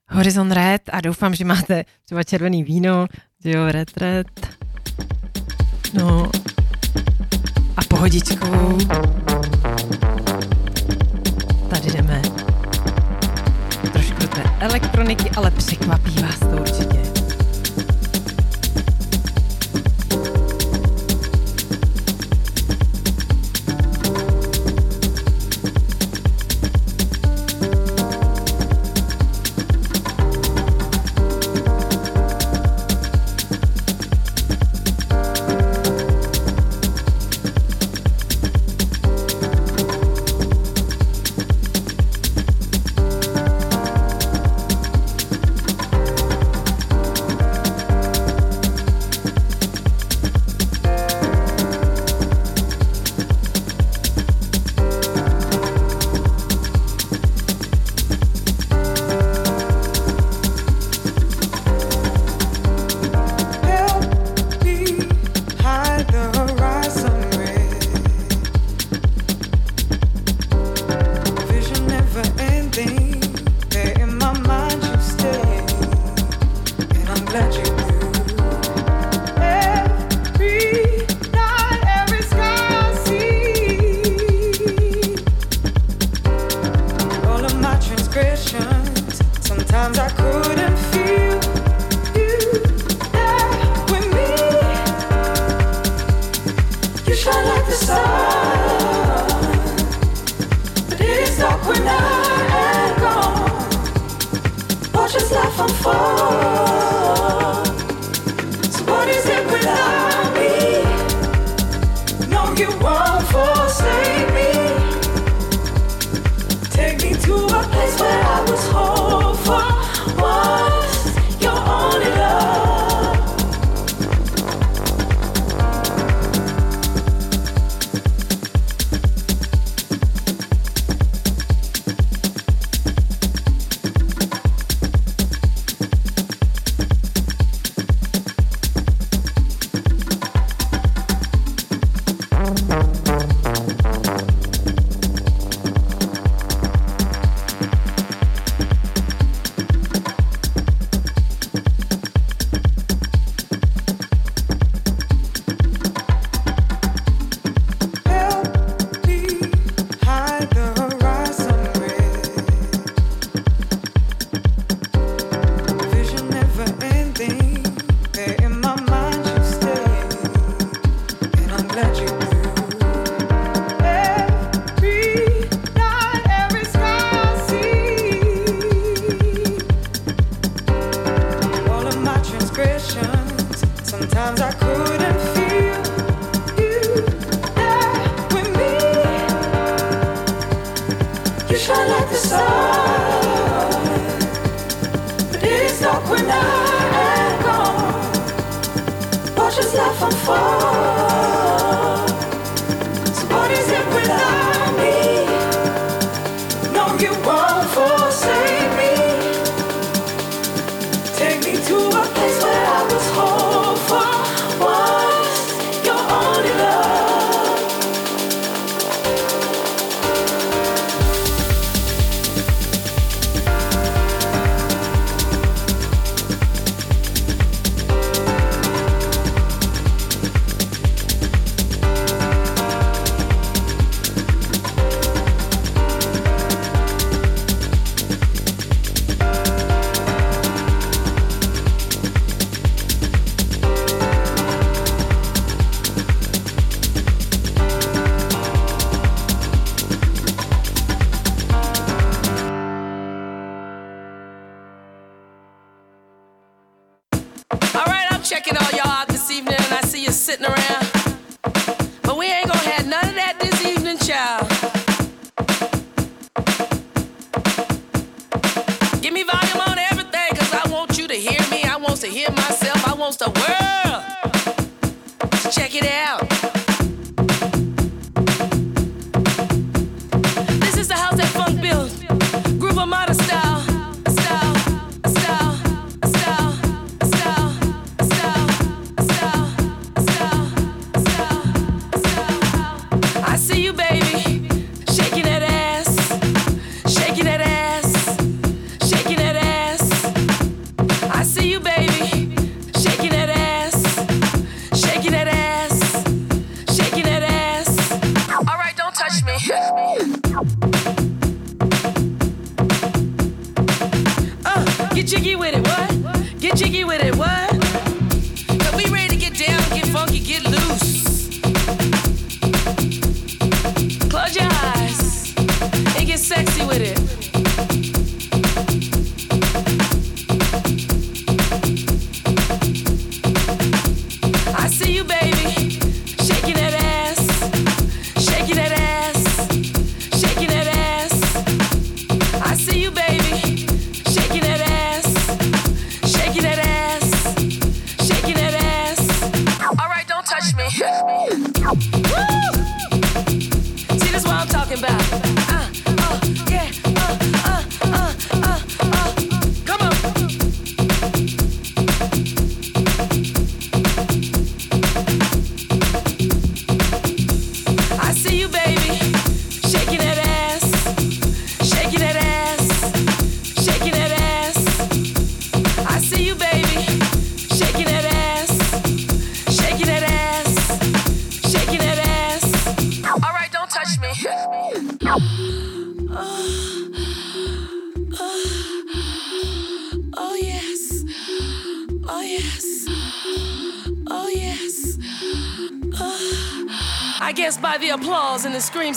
Horizon 0.08 0.52
Red 0.52 0.82
a 0.92 1.00
doufám, 1.00 1.34
že 1.34 1.44
máte 1.44 1.84
třeba 2.04 2.22
červený 2.22 2.64
víno, 2.64 3.06
jo, 3.44 3.66
Red 3.68 3.96
Red. 3.96 4.56
No 5.94 6.30
a 7.76 7.84
pohodičku. 7.88 8.78
Tady 11.70 11.90
jdeme 11.90 12.22
trošku 13.92 14.26
té 14.26 14.42
elektroniky, 14.60 15.30
ale 15.36 15.50
překvapí 15.50 16.22
vás 16.22 16.38
to 16.38 16.46
určitě. 16.46 17.05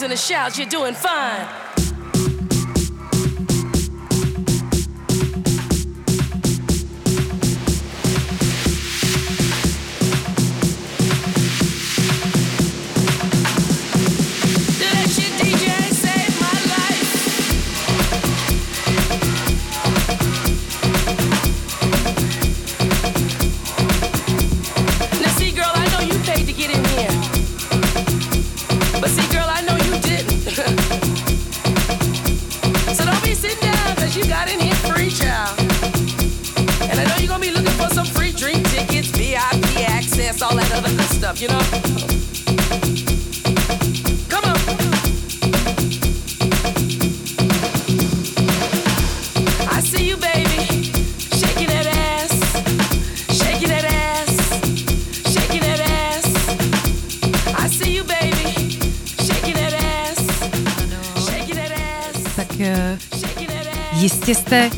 in 0.02 0.10
the 0.10 0.18
shouts, 0.18 0.58
you're 0.58 0.68
doing 0.68 0.94
fine. 0.94 1.48
Jistě 64.00 64.36
jste 64.36 64.70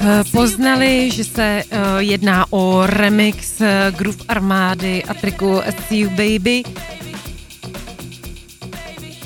eh, 0.00 0.24
poznali, 0.32 1.10
že 1.10 1.24
se 1.24 1.42
eh, 1.42 1.78
jedná 1.98 2.46
o 2.50 2.86
remix 2.86 3.60
eh, 3.60 3.92
Groove 3.96 4.24
Armády 4.28 5.04
a 5.04 5.14
triku 5.14 5.60
You 5.90 6.10
Baby. 6.10 6.62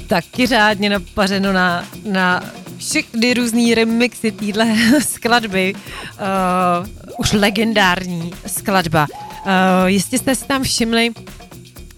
Taky 0.06 0.46
řádně 0.46 0.90
napařeno 0.90 1.52
na, 1.52 1.84
na 2.04 2.42
všechny 2.78 3.34
různý 3.34 3.74
remixy 3.74 4.32
téhle 4.32 4.66
skladby. 5.00 5.74
Uh, 5.74 6.86
už 7.18 7.32
legendární 7.32 8.32
skladba. 8.46 9.06
Uh, 9.10 9.86
jistě 9.86 10.18
jste 10.18 10.34
si 10.34 10.44
tam 10.44 10.62
všimli 10.62 11.10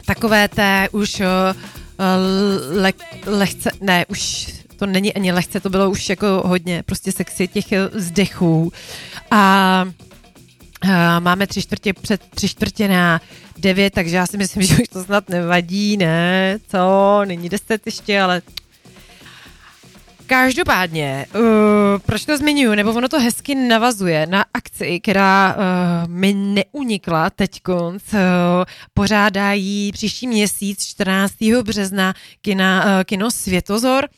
takové 0.07 0.49
té 0.49 0.89
už 0.93 1.21
uh, 1.21 1.27
le, 2.83 2.93
lehce, 3.27 3.71
ne, 3.81 4.07
už 4.09 4.47
to 4.83 4.87
není 4.87 5.15
ani 5.15 5.33
lehce, 5.33 5.61
to 5.61 5.71
bylo 5.71 5.91
už 5.91 6.09
jako 6.09 6.43
hodně 6.47 6.83
prostě 6.83 7.13
sexy 7.13 7.49
těch 7.49 7.73
eh, 7.73 7.89
vzdechů. 7.89 8.73
A 9.31 9.85
máme 11.19 11.47
tři 11.47 11.63
čtvrtě 11.63 11.93
před 11.93 12.21
tři 12.35 12.49
čtvrtě 12.49 12.89
na 12.89 13.21
devět, 13.59 13.95
takže 13.95 14.17
já 14.17 14.27
si 14.27 14.39
myslím, 14.39 14.63
že 14.67 14.75
už 14.75 14.89
to 14.89 15.05
snad 15.05 15.29
nevadí, 15.29 15.97
ne? 15.97 16.59
Co? 16.69 17.21
Není 17.25 17.49
deset 17.49 17.87
ještě, 17.87 18.21
ale 18.21 18.43
Každopádně, 20.27 21.27
uh, 21.35 21.43
proč 22.07 22.25
to 22.25 22.39
zmiňuji, 22.39 22.77
nebo 22.77 22.93
ono 22.93 23.09
to 23.09 23.21
hezky 23.21 23.55
navazuje 23.55 24.27
na 24.27 24.45
akci, 24.55 25.01
která 25.01 25.57
uh, 25.57 26.11
mi 26.11 26.35
neunikla 26.35 27.31
teď 27.31 27.61
uh, 27.69 27.97
pořádají 28.95 29.93
příští 29.93 30.27
měsíc 30.27 30.87
14. 30.87 31.35
března 31.63 32.15
kina, 32.41 32.85
uh, 32.85 32.91
kino 33.05 33.31
Světozor 33.31 34.09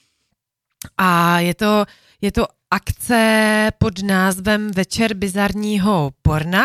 a 0.99 1.41
je 1.41 1.55
to, 1.55 1.85
je 2.21 2.33
to 2.33 2.47
akce 2.71 3.71
pod 3.79 4.03
názvem 4.03 4.71
Večer 4.71 5.15
bizarního 5.15 6.11
porna. 6.23 6.65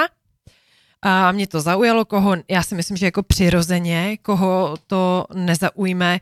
A 1.01 1.31
mě 1.31 1.47
to 1.47 1.61
zaujalo, 1.61 2.05
koho, 2.05 2.35
já 2.49 2.63
si 2.63 2.75
myslím, 2.75 2.97
že 2.97 3.05
jako 3.05 3.23
přirozeně, 3.23 4.17
koho 4.17 4.77
to 4.87 5.25
nezaujme 5.33 6.19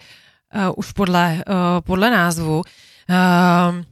uh, 0.55 0.73
už 0.75 0.91
podle, 0.91 1.43
uh, 1.47 1.81
podle 1.81 2.11
názvu. 2.11 2.57
Uh, 2.57 3.83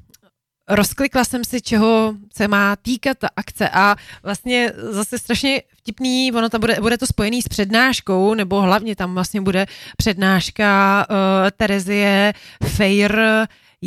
rozklikla 0.70 1.24
jsem 1.24 1.44
si, 1.44 1.62
čeho 1.62 2.14
se 2.38 2.48
má 2.48 2.76
týkat 2.76 3.18
ta 3.18 3.28
akce 3.36 3.70
a 3.70 3.96
vlastně 4.24 4.72
zase 4.76 5.20
strašně 5.20 5.62
vtipný, 5.78 6.32
ono 6.32 6.50
tam 6.50 6.62
bude, 6.62 6.78
bude 6.82 6.98
to 6.98 7.08
spojený 7.08 7.42
s 7.42 7.48
přednáškou, 7.48 8.34
nebo 8.34 8.62
hlavně 8.62 8.96
tam 8.96 9.14
vlastně 9.14 9.42
bude 9.42 9.66
přednáška 9.98 11.06
uh, 11.10 11.16
Terezie 11.58 12.34
Fejr, 12.64 13.22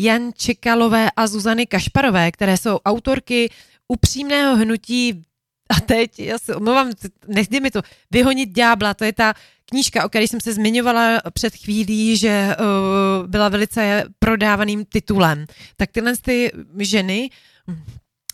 Jan 0.01 0.31
Čekalové 0.37 1.11
a 1.17 1.27
Zuzany 1.27 1.67
Kašparové, 1.67 2.33
které 2.33 2.57
jsou 2.57 2.77
autorky 2.77 3.51
upřímného 3.89 4.57
hnutí 4.57 5.23
a 5.69 5.81
teď, 5.81 6.19
já 6.19 6.39
se 6.39 6.55
omlouvám, 6.55 6.91
nechci 7.27 7.61
mi 7.61 7.71
to, 7.71 7.83
Vyhonit 8.11 8.51
ďábla, 8.51 8.95
to 8.95 9.05
je 9.05 9.13
ta 9.13 9.35
knížka, 9.65 10.05
o 10.05 10.09
které 10.09 10.25
jsem 10.25 10.41
se 10.41 10.53
zmiňovala 10.53 11.21
před 11.31 11.57
chvílí, 11.57 12.17
že 12.17 12.57
uh, 12.61 13.27
byla 13.27 13.49
velice 13.49 14.05
prodávaným 14.19 14.85
titulem. 14.85 15.47
Tak 15.77 15.91
tyhle 15.93 16.17
ty 16.17 16.53
ženy, 16.79 17.31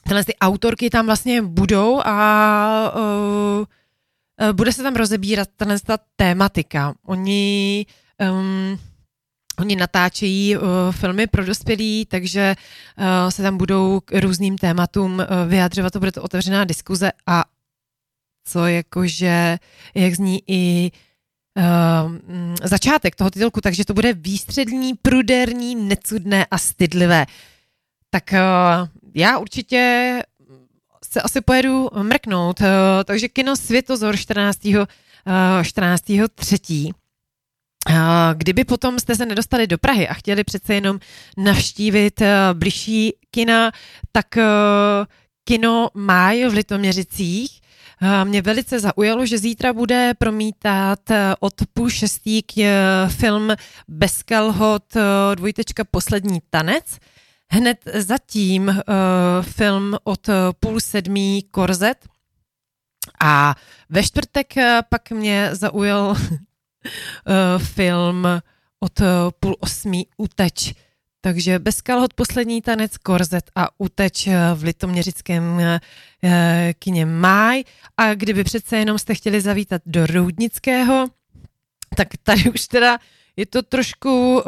tyhle 0.05 0.25
ty 0.25 0.35
autorky 0.37 0.91
tam 0.91 1.07
vlastně 1.07 1.43
budou 1.43 2.01
a 2.05 2.95
uh, 2.95 4.53
bude 4.53 4.73
se 4.73 4.83
tam 4.83 4.97
rozebírat 4.97 5.49
tahle 5.57 5.79
ta 5.81 5.99
tématika. 6.17 6.95
Oni 7.07 7.87
um, 8.31 8.79
Oni 9.59 9.77
natáčejí 9.77 10.57
uh, 10.57 10.63
filmy 10.91 11.27
pro 11.27 11.45
dospělí, 11.45 12.07
takže 12.07 12.55
uh, 12.99 13.31
se 13.31 13.43
tam 13.43 13.57
budou 13.57 14.01
k 14.01 14.21
různým 14.21 14.59
tématům 14.59 15.13
uh, 15.15 15.49
vyjadřovat, 15.49 15.93
to 15.93 15.99
bude 15.99 16.13
to 16.13 16.23
otevřená 16.23 16.65
diskuze 16.65 17.13
a 17.27 17.45
co 18.45 18.67
jakože, 18.67 19.59
jak 19.95 20.15
zní 20.15 20.43
i 20.47 20.91
uh, 21.57 22.13
začátek 22.63 23.17
toho 23.17 23.31
titulku, 23.31 23.61
takže 23.61 23.85
to 23.85 23.95
bude 23.95 24.13
výstřední, 24.13 24.95
pruderní, 24.95 25.75
necudné 25.75 26.47
a 26.51 26.59
stydlivé. 26.59 27.27
Tak 28.11 28.33
uh, 28.33 28.89
já 29.15 29.39
určitě 29.39 30.23
se 31.13 31.21
asi 31.23 31.41
pojedu 31.41 31.89
mrknout, 32.03 32.61
uh, 32.61 32.67
takže 33.05 33.29
kino 33.29 33.57
Světozor 33.57 34.17
14. 34.17 34.65
Uh, 34.65 34.85
14. 35.63 36.05
3. 36.35 36.91
Kdyby 38.35 38.65
potom 38.65 38.99
jste 38.99 39.17
se 39.17 39.27
nedostali 39.27 39.67
do 39.67 39.79
Prahy 39.79 40.09
a 40.09 40.15
chtěli 40.15 40.45
přece 40.45 40.75
jenom 40.75 41.01
navštívit 41.37 42.21
eh, 42.21 42.37
bližší 42.53 43.13
kina, 43.31 43.73
tak 44.13 44.37
eh, 44.37 44.45
kino 45.45 45.89
Máj 45.95 46.49
v 46.49 46.53
Litoměřicích 46.53 47.61
eh, 48.03 48.25
mě 48.25 48.43
velice 48.43 48.81
zaujalo, 48.81 49.27
že 49.27 49.39
zítra 49.39 49.73
bude 49.73 50.15
promítat 50.19 51.01
od 51.41 51.55
půl 51.75 51.91
šestý 51.91 52.43
k 52.43 52.55
film 53.09 53.51
eh, 54.97 55.37
dvojtečka 55.37 55.85
Poslední 55.85 56.43
tanec. 56.51 56.99
Hned 57.51 57.79
zatím 57.95 58.81
film 59.43 59.97
od 60.05 60.29
půl 60.61 60.81
sedmý 60.81 61.43
Korzet. 61.51 62.09
A 63.21 63.55
ve 63.89 64.03
čtvrtek 64.03 64.55
pak 64.89 65.11
mě 65.11 65.49
zaujal 65.53 66.17
film 67.59 68.27
od 68.81 69.01
eh, 69.01 69.07
půl 69.41 69.57
osmí 69.61 70.07
Uteč. 70.17 70.75
Takže 71.25 71.59
bez 71.59 71.81
kalhot 71.81 72.15
poslední 72.15 72.63
tanec 72.63 72.99
Korzet 72.99 73.51
a 73.55 73.69
Uteč 73.79 74.27
eh, 74.27 74.37
v 74.55 74.63
litoměřickém 74.63 75.61
eh, 75.61 75.81
eh, 76.25 76.75
kině 76.79 77.07
Máj. 77.07 77.65
A 77.97 78.15
kdyby 78.15 78.45
přece 78.45 78.77
jenom 78.77 78.99
jste 78.99 79.15
chtěli 79.15 79.41
zavítat 79.41 79.83
do 79.87 80.07
Roudnického, 80.07 81.07
tak 81.97 82.09
tady 82.23 82.51
už 82.51 82.67
teda 82.67 82.99
je 83.37 83.47
to 83.47 83.63
trošku 83.63 84.35
uh, 84.35 84.43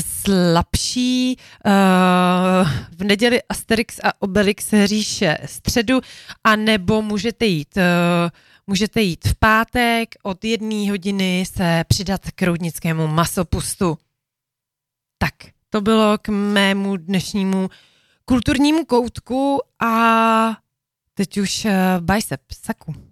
slabší. 0.00 1.36
Uh, 1.66 1.72
v 2.98 3.04
neděli 3.04 3.42
Asterix 3.48 4.00
a 4.02 4.22
Obelix 4.22 4.74
říše 4.84 5.38
středu, 5.46 6.00
a 6.44 6.56
nebo 6.56 7.02
můžete 7.02 7.46
jít 7.46 7.76
uh, 7.76 7.82
můžete 8.66 9.02
jít 9.02 9.26
v 9.26 9.34
pátek 9.34 10.14
od 10.22 10.44
jedné 10.44 10.90
hodiny 10.90 11.44
se 11.54 11.84
přidat 11.88 12.30
k 12.30 12.42
roudnickému 12.42 13.06
masopustu. 13.06 13.98
Tak, 15.18 15.34
to 15.70 15.80
bylo 15.80 16.18
k 16.18 16.28
mému 16.28 16.96
dnešnímu 16.96 17.70
kulturnímu 18.24 18.84
koutku 18.84 19.60
a 19.82 20.56
teď 21.14 21.38
už 21.38 21.64
uh, 21.64 21.70
bicep, 22.00 22.40
saku. 22.52 23.05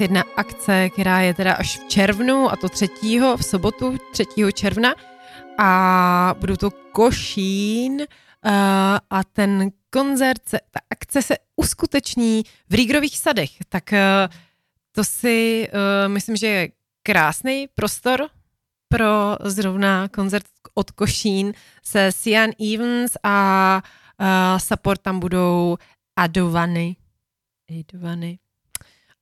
Jedna 0.00 0.24
akce, 0.36 0.90
která 0.90 1.20
je 1.20 1.34
teda 1.34 1.52
až 1.52 1.78
v 1.78 1.88
červnu, 1.88 2.50
a 2.50 2.56
to 2.56 2.68
3. 2.68 2.88
v 3.36 3.42
sobotu 3.44 3.96
3. 4.12 4.24
června. 4.52 4.94
A 5.58 6.34
budou 6.38 6.56
to 6.56 6.70
Košín 6.70 7.92
uh, 8.00 8.06
a 9.10 9.24
ten 9.32 9.70
koncert, 9.90 10.48
se, 10.48 10.60
ta 10.70 10.80
akce 10.90 11.22
se 11.22 11.36
uskuteční 11.56 12.42
v 12.68 12.74
Rígrových 12.74 13.18
sadech. 13.18 13.50
Tak 13.68 13.92
uh, 13.92 14.34
to 14.92 15.04
si 15.04 15.68
uh, 15.68 16.12
myslím, 16.12 16.36
že 16.36 16.46
je 16.46 16.68
krásný 17.02 17.68
prostor 17.74 18.28
pro 18.88 19.36
zrovna 19.44 20.08
koncert 20.08 20.46
od 20.74 20.90
Košín 20.90 21.52
se 21.82 22.12
Sian 22.12 22.50
Evans 22.74 23.16
a 23.22 23.82
uh, 24.20 24.58
support 24.58 25.00
tam 25.00 25.20
budou 25.20 25.76
Adovany. 26.16 26.96
Adovany. 27.80 28.38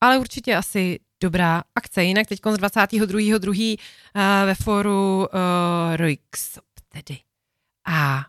Ale 0.05 0.19
určitě 0.19 0.57
asi 0.57 1.01
dobrá 1.23 1.63
akce. 1.75 2.05
Jinak 2.05 2.27
teď 2.27 2.41
22.2. 2.41 3.77
Uh, 3.79 4.47
ve 4.47 4.55
fóru 4.55 5.19
uh, 5.19 5.97
Roix 5.97 6.59
tedy. 6.89 7.19
A 7.87 8.25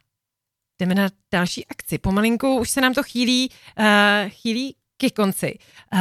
jdeme 0.79 0.95
na 0.95 1.09
další 1.33 1.65
akci. 1.65 1.97
Pomalinku 1.97 2.59
už 2.59 2.69
se 2.69 2.81
nám 2.81 2.93
to 2.93 3.03
chýlí, 3.03 3.49
uh, 3.79 3.85
chýlí 4.29 4.75
ke 4.97 5.09
konci. 5.09 5.59
Uh, 5.93 5.99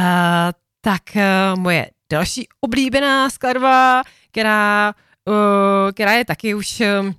tak 0.81 1.01
uh, 1.15 1.59
moje 1.59 1.89
další 2.11 2.47
oblíbená 2.61 3.29
skladba, 3.29 4.03
která, 4.31 4.93
uh, 5.27 5.91
která 5.91 6.11
je 6.11 6.25
taky 6.25 6.55
už 6.55 6.81
um, 6.99 7.15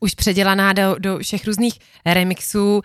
už 0.00 0.14
předělaná 0.14 0.72
do, 0.72 0.96
do 0.98 1.18
všech 1.18 1.46
různých 1.46 1.78
remixů. 2.06 2.76
Uh, 2.76 2.82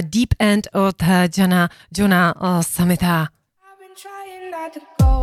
Deep 0.00 0.34
End 0.38 0.68
od 0.72 1.02
uh, 1.02 1.08
Johna, 1.36 1.68
Johna 1.96 2.40
uh, 2.40 2.60
Samita. 2.60 3.28
had 4.62 4.72
to 4.74 4.80
go. 5.00 5.21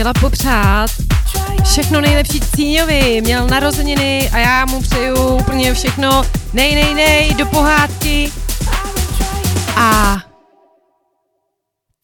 Chtěla 0.00 0.14
popřát 0.20 0.90
všechno 1.64 2.00
nejlepší 2.00 2.40
Cíňovi. 2.40 3.20
Měl 3.20 3.46
narozeniny 3.46 4.30
a 4.32 4.38
já 4.38 4.66
mu 4.66 4.80
přeju 4.80 5.36
úplně 5.36 5.74
všechno 5.74 6.22
nej, 6.52 6.74
nej, 6.74 6.94
nej, 6.94 7.34
do 7.34 7.46
pohádky. 7.46 8.32
A 9.76 10.16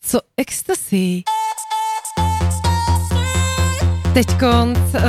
co 0.02 0.20
ecstasy? 0.36 1.22
Teď 4.14 4.26
konc 4.38 4.78
uh, 4.78 5.02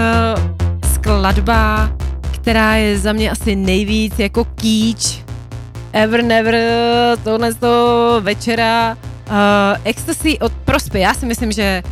skladba, 0.93 1.91
která 2.31 2.75
je 2.75 2.99
za 2.99 3.13
mě 3.13 3.31
asi 3.31 3.55
nejvíc 3.55 4.19
jako 4.19 4.45
kýč. 4.45 5.23
Ever 5.93 6.23
Never, 6.23 6.57
tohle 7.23 7.51
z 7.51 7.55
toho 7.55 8.21
večera. 8.21 8.97
Uh, 9.29 9.35
ecstasy 9.83 10.39
od 10.39 10.53
Prospy. 10.53 10.99
Já 10.99 11.13
si 11.13 11.25
myslím, 11.25 11.51
že 11.51 11.83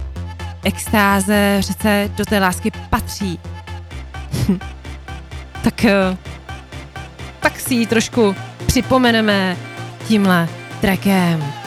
extáze 0.65 1.57
přece 1.59 2.09
do 2.15 2.25
té 2.25 2.39
lásky 2.39 2.71
patří. 2.89 3.39
tak, 5.63 5.85
uh, 5.85 6.17
tak 7.39 7.59
si 7.59 7.73
ji 7.73 7.87
trošku 7.87 8.35
připomeneme 8.65 9.57
tímhle 10.07 10.49
trackem. 10.81 11.64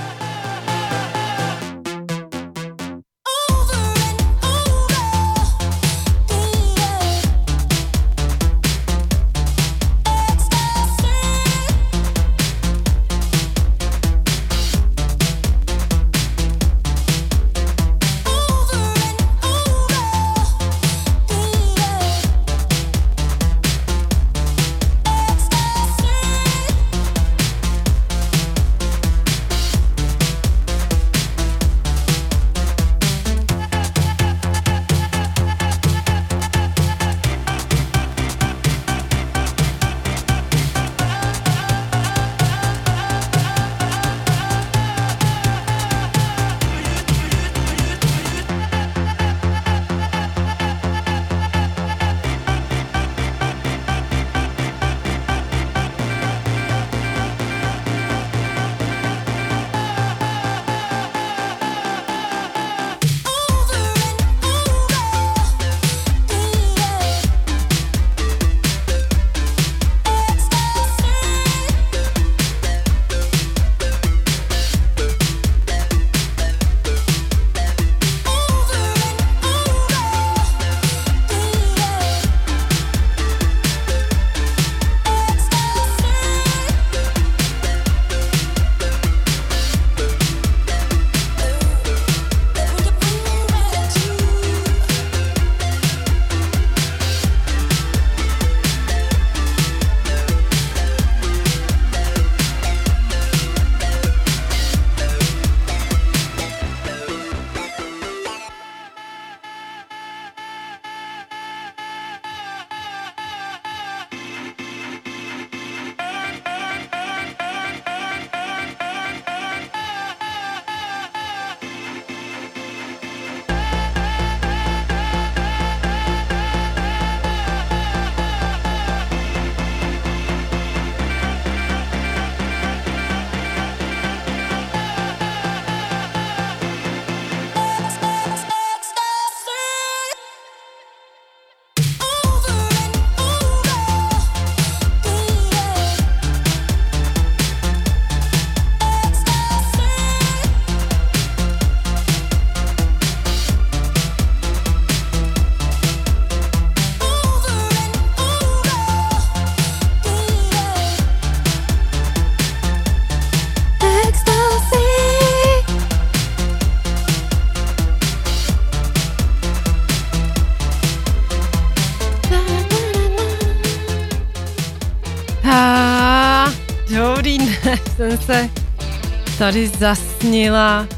Tady 179.49 179.69
zasnila. 179.69 180.89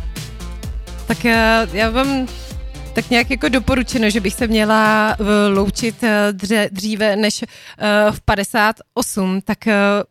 Tak 1.07 1.25
eh, 1.25 1.69
já 1.73 1.91
vám 1.91 2.27
tak 2.95 3.11
nějak 3.11 3.31
jako 3.31 3.49
doporučeno, 3.49 4.11
že 4.11 4.21
bych 4.21 4.35
se 4.35 4.47
měla 4.47 5.11
eh, 5.21 5.49
loučit 5.49 6.05
eh, 6.05 6.33
dříve 6.71 7.17
než 7.17 7.45
v 8.11 8.21
58, 8.21 9.41
tak 9.41 9.59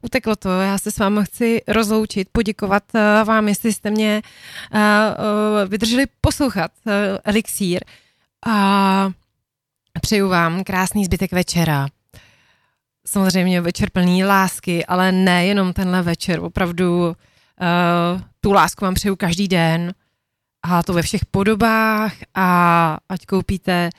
uteklo 0.02 0.36
to. 0.36 0.50
Já 0.50 0.78
se 0.78 0.92
s 0.92 0.98
vámi 0.98 1.22
chci 1.24 1.62
rozloučit, 1.68 2.28
poděkovat 2.32 2.84
vám, 3.26 3.48
jestli 3.48 3.74
jste 3.74 3.92
mě 3.92 4.22
vydrželi 5.68 6.06
poslouchat 6.22 6.72
Elixír 7.24 7.84
a 8.46 9.10
přeju 10.02 10.30
vám 10.30 10.64
krásný 10.64 11.06
zbytek 11.06 11.32
večera. 11.32 11.88
Samozřejmě 13.08 13.62
večer 13.62 13.90
plný 13.90 14.24
lásky, 14.24 14.86
ale 14.86 15.12
ne 15.12 15.46
jenom 15.46 15.74
tenhle 15.74 16.02
večer, 16.02 16.40
opravdu 16.40 17.16
uh, 17.60 18.22
tu 18.42 18.52
lásku 18.52 18.86
vám 18.86 18.94
přeju 18.94 19.16
každý 19.16 19.48
den 19.48 19.94
a 20.64 20.84
to 20.84 20.94
ve 20.94 21.02
všech 21.02 21.26
podobách 21.26 22.14
a 22.36 22.98
ať 23.10 23.26
koupíte 23.26 23.90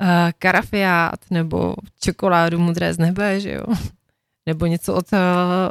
uh, 0.00 0.08
karafiát 0.38 1.30
nebo 1.30 1.74
čokoládu 2.00 2.58
mudré 2.58 2.94
z 2.94 2.98
nebe, 2.98 3.40
že 3.40 3.52
jo, 3.52 3.64
nebo 4.46 4.66
něco 4.66 4.94
od 4.94 5.12
uh, 5.12 5.18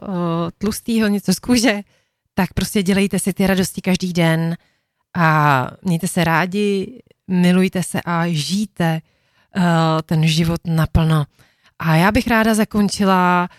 uh, 0.10 0.16
tlustého, 0.58 1.08
něco 1.08 1.34
z 1.34 1.40
kůže, 1.40 1.82
tak 2.34 2.54
prostě 2.54 2.84
dělejte 2.84 3.20
si 3.20 3.34
ty 3.34 3.48
radosti 3.48 3.82
každý 3.82 4.14
den 4.14 4.58
a 5.18 5.68
mějte 5.82 6.08
se 6.08 6.24
rádi, 6.24 7.02
milujte 7.28 7.84
se 7.84 8.02
a 8.02 8.24
žijte 8.28 9.02
uh, 9.58 9.64
ten 10.06 10.28
život 10.28 10.62
naplno. 10.66 11.26
A 11.80 11.96
já 11.96 12.12
bych 12.12 12.28
ráda 12.28 12.56
zakončila 12.56 13.50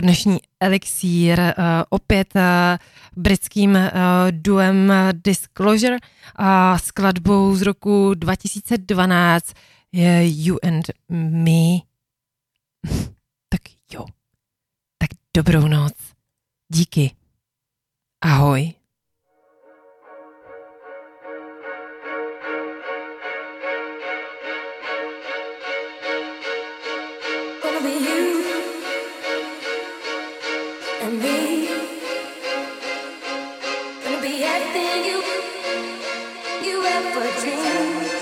dnešní 0.00 0.38
elixír 0.60 1.40
uh, 1.40 1.54
opět 1.90 2.34
uh, 2.34 2.42
britským 3.16 3.78
duem 4.30 4.92
Disclosure 5.12 5.96
a 6.36 6.78
skladbou 6.78 7.56
z 7.56 7.62
roku 7.62 8.14
2012 8.14 9.54
je 9.92 10.22
You 10.44 10.58
and 10.62 10.84
Me. 11.08 11.78
tak 13.48 13.60
jo. 13.92 14.06
Tak 14.98 15.10
dobrou 15.36 15.68
noc. 15.68 15.92
Díky. 16.68 17.10
Ahoj. 18.20 18.81
Gonna 31.12 31.24
be 34.22 34.42
everything 34.44 35.04
you 35.04 35.18
you 36.64 36.82
ever 36.86 37.40
dreamed. 37.42 38.21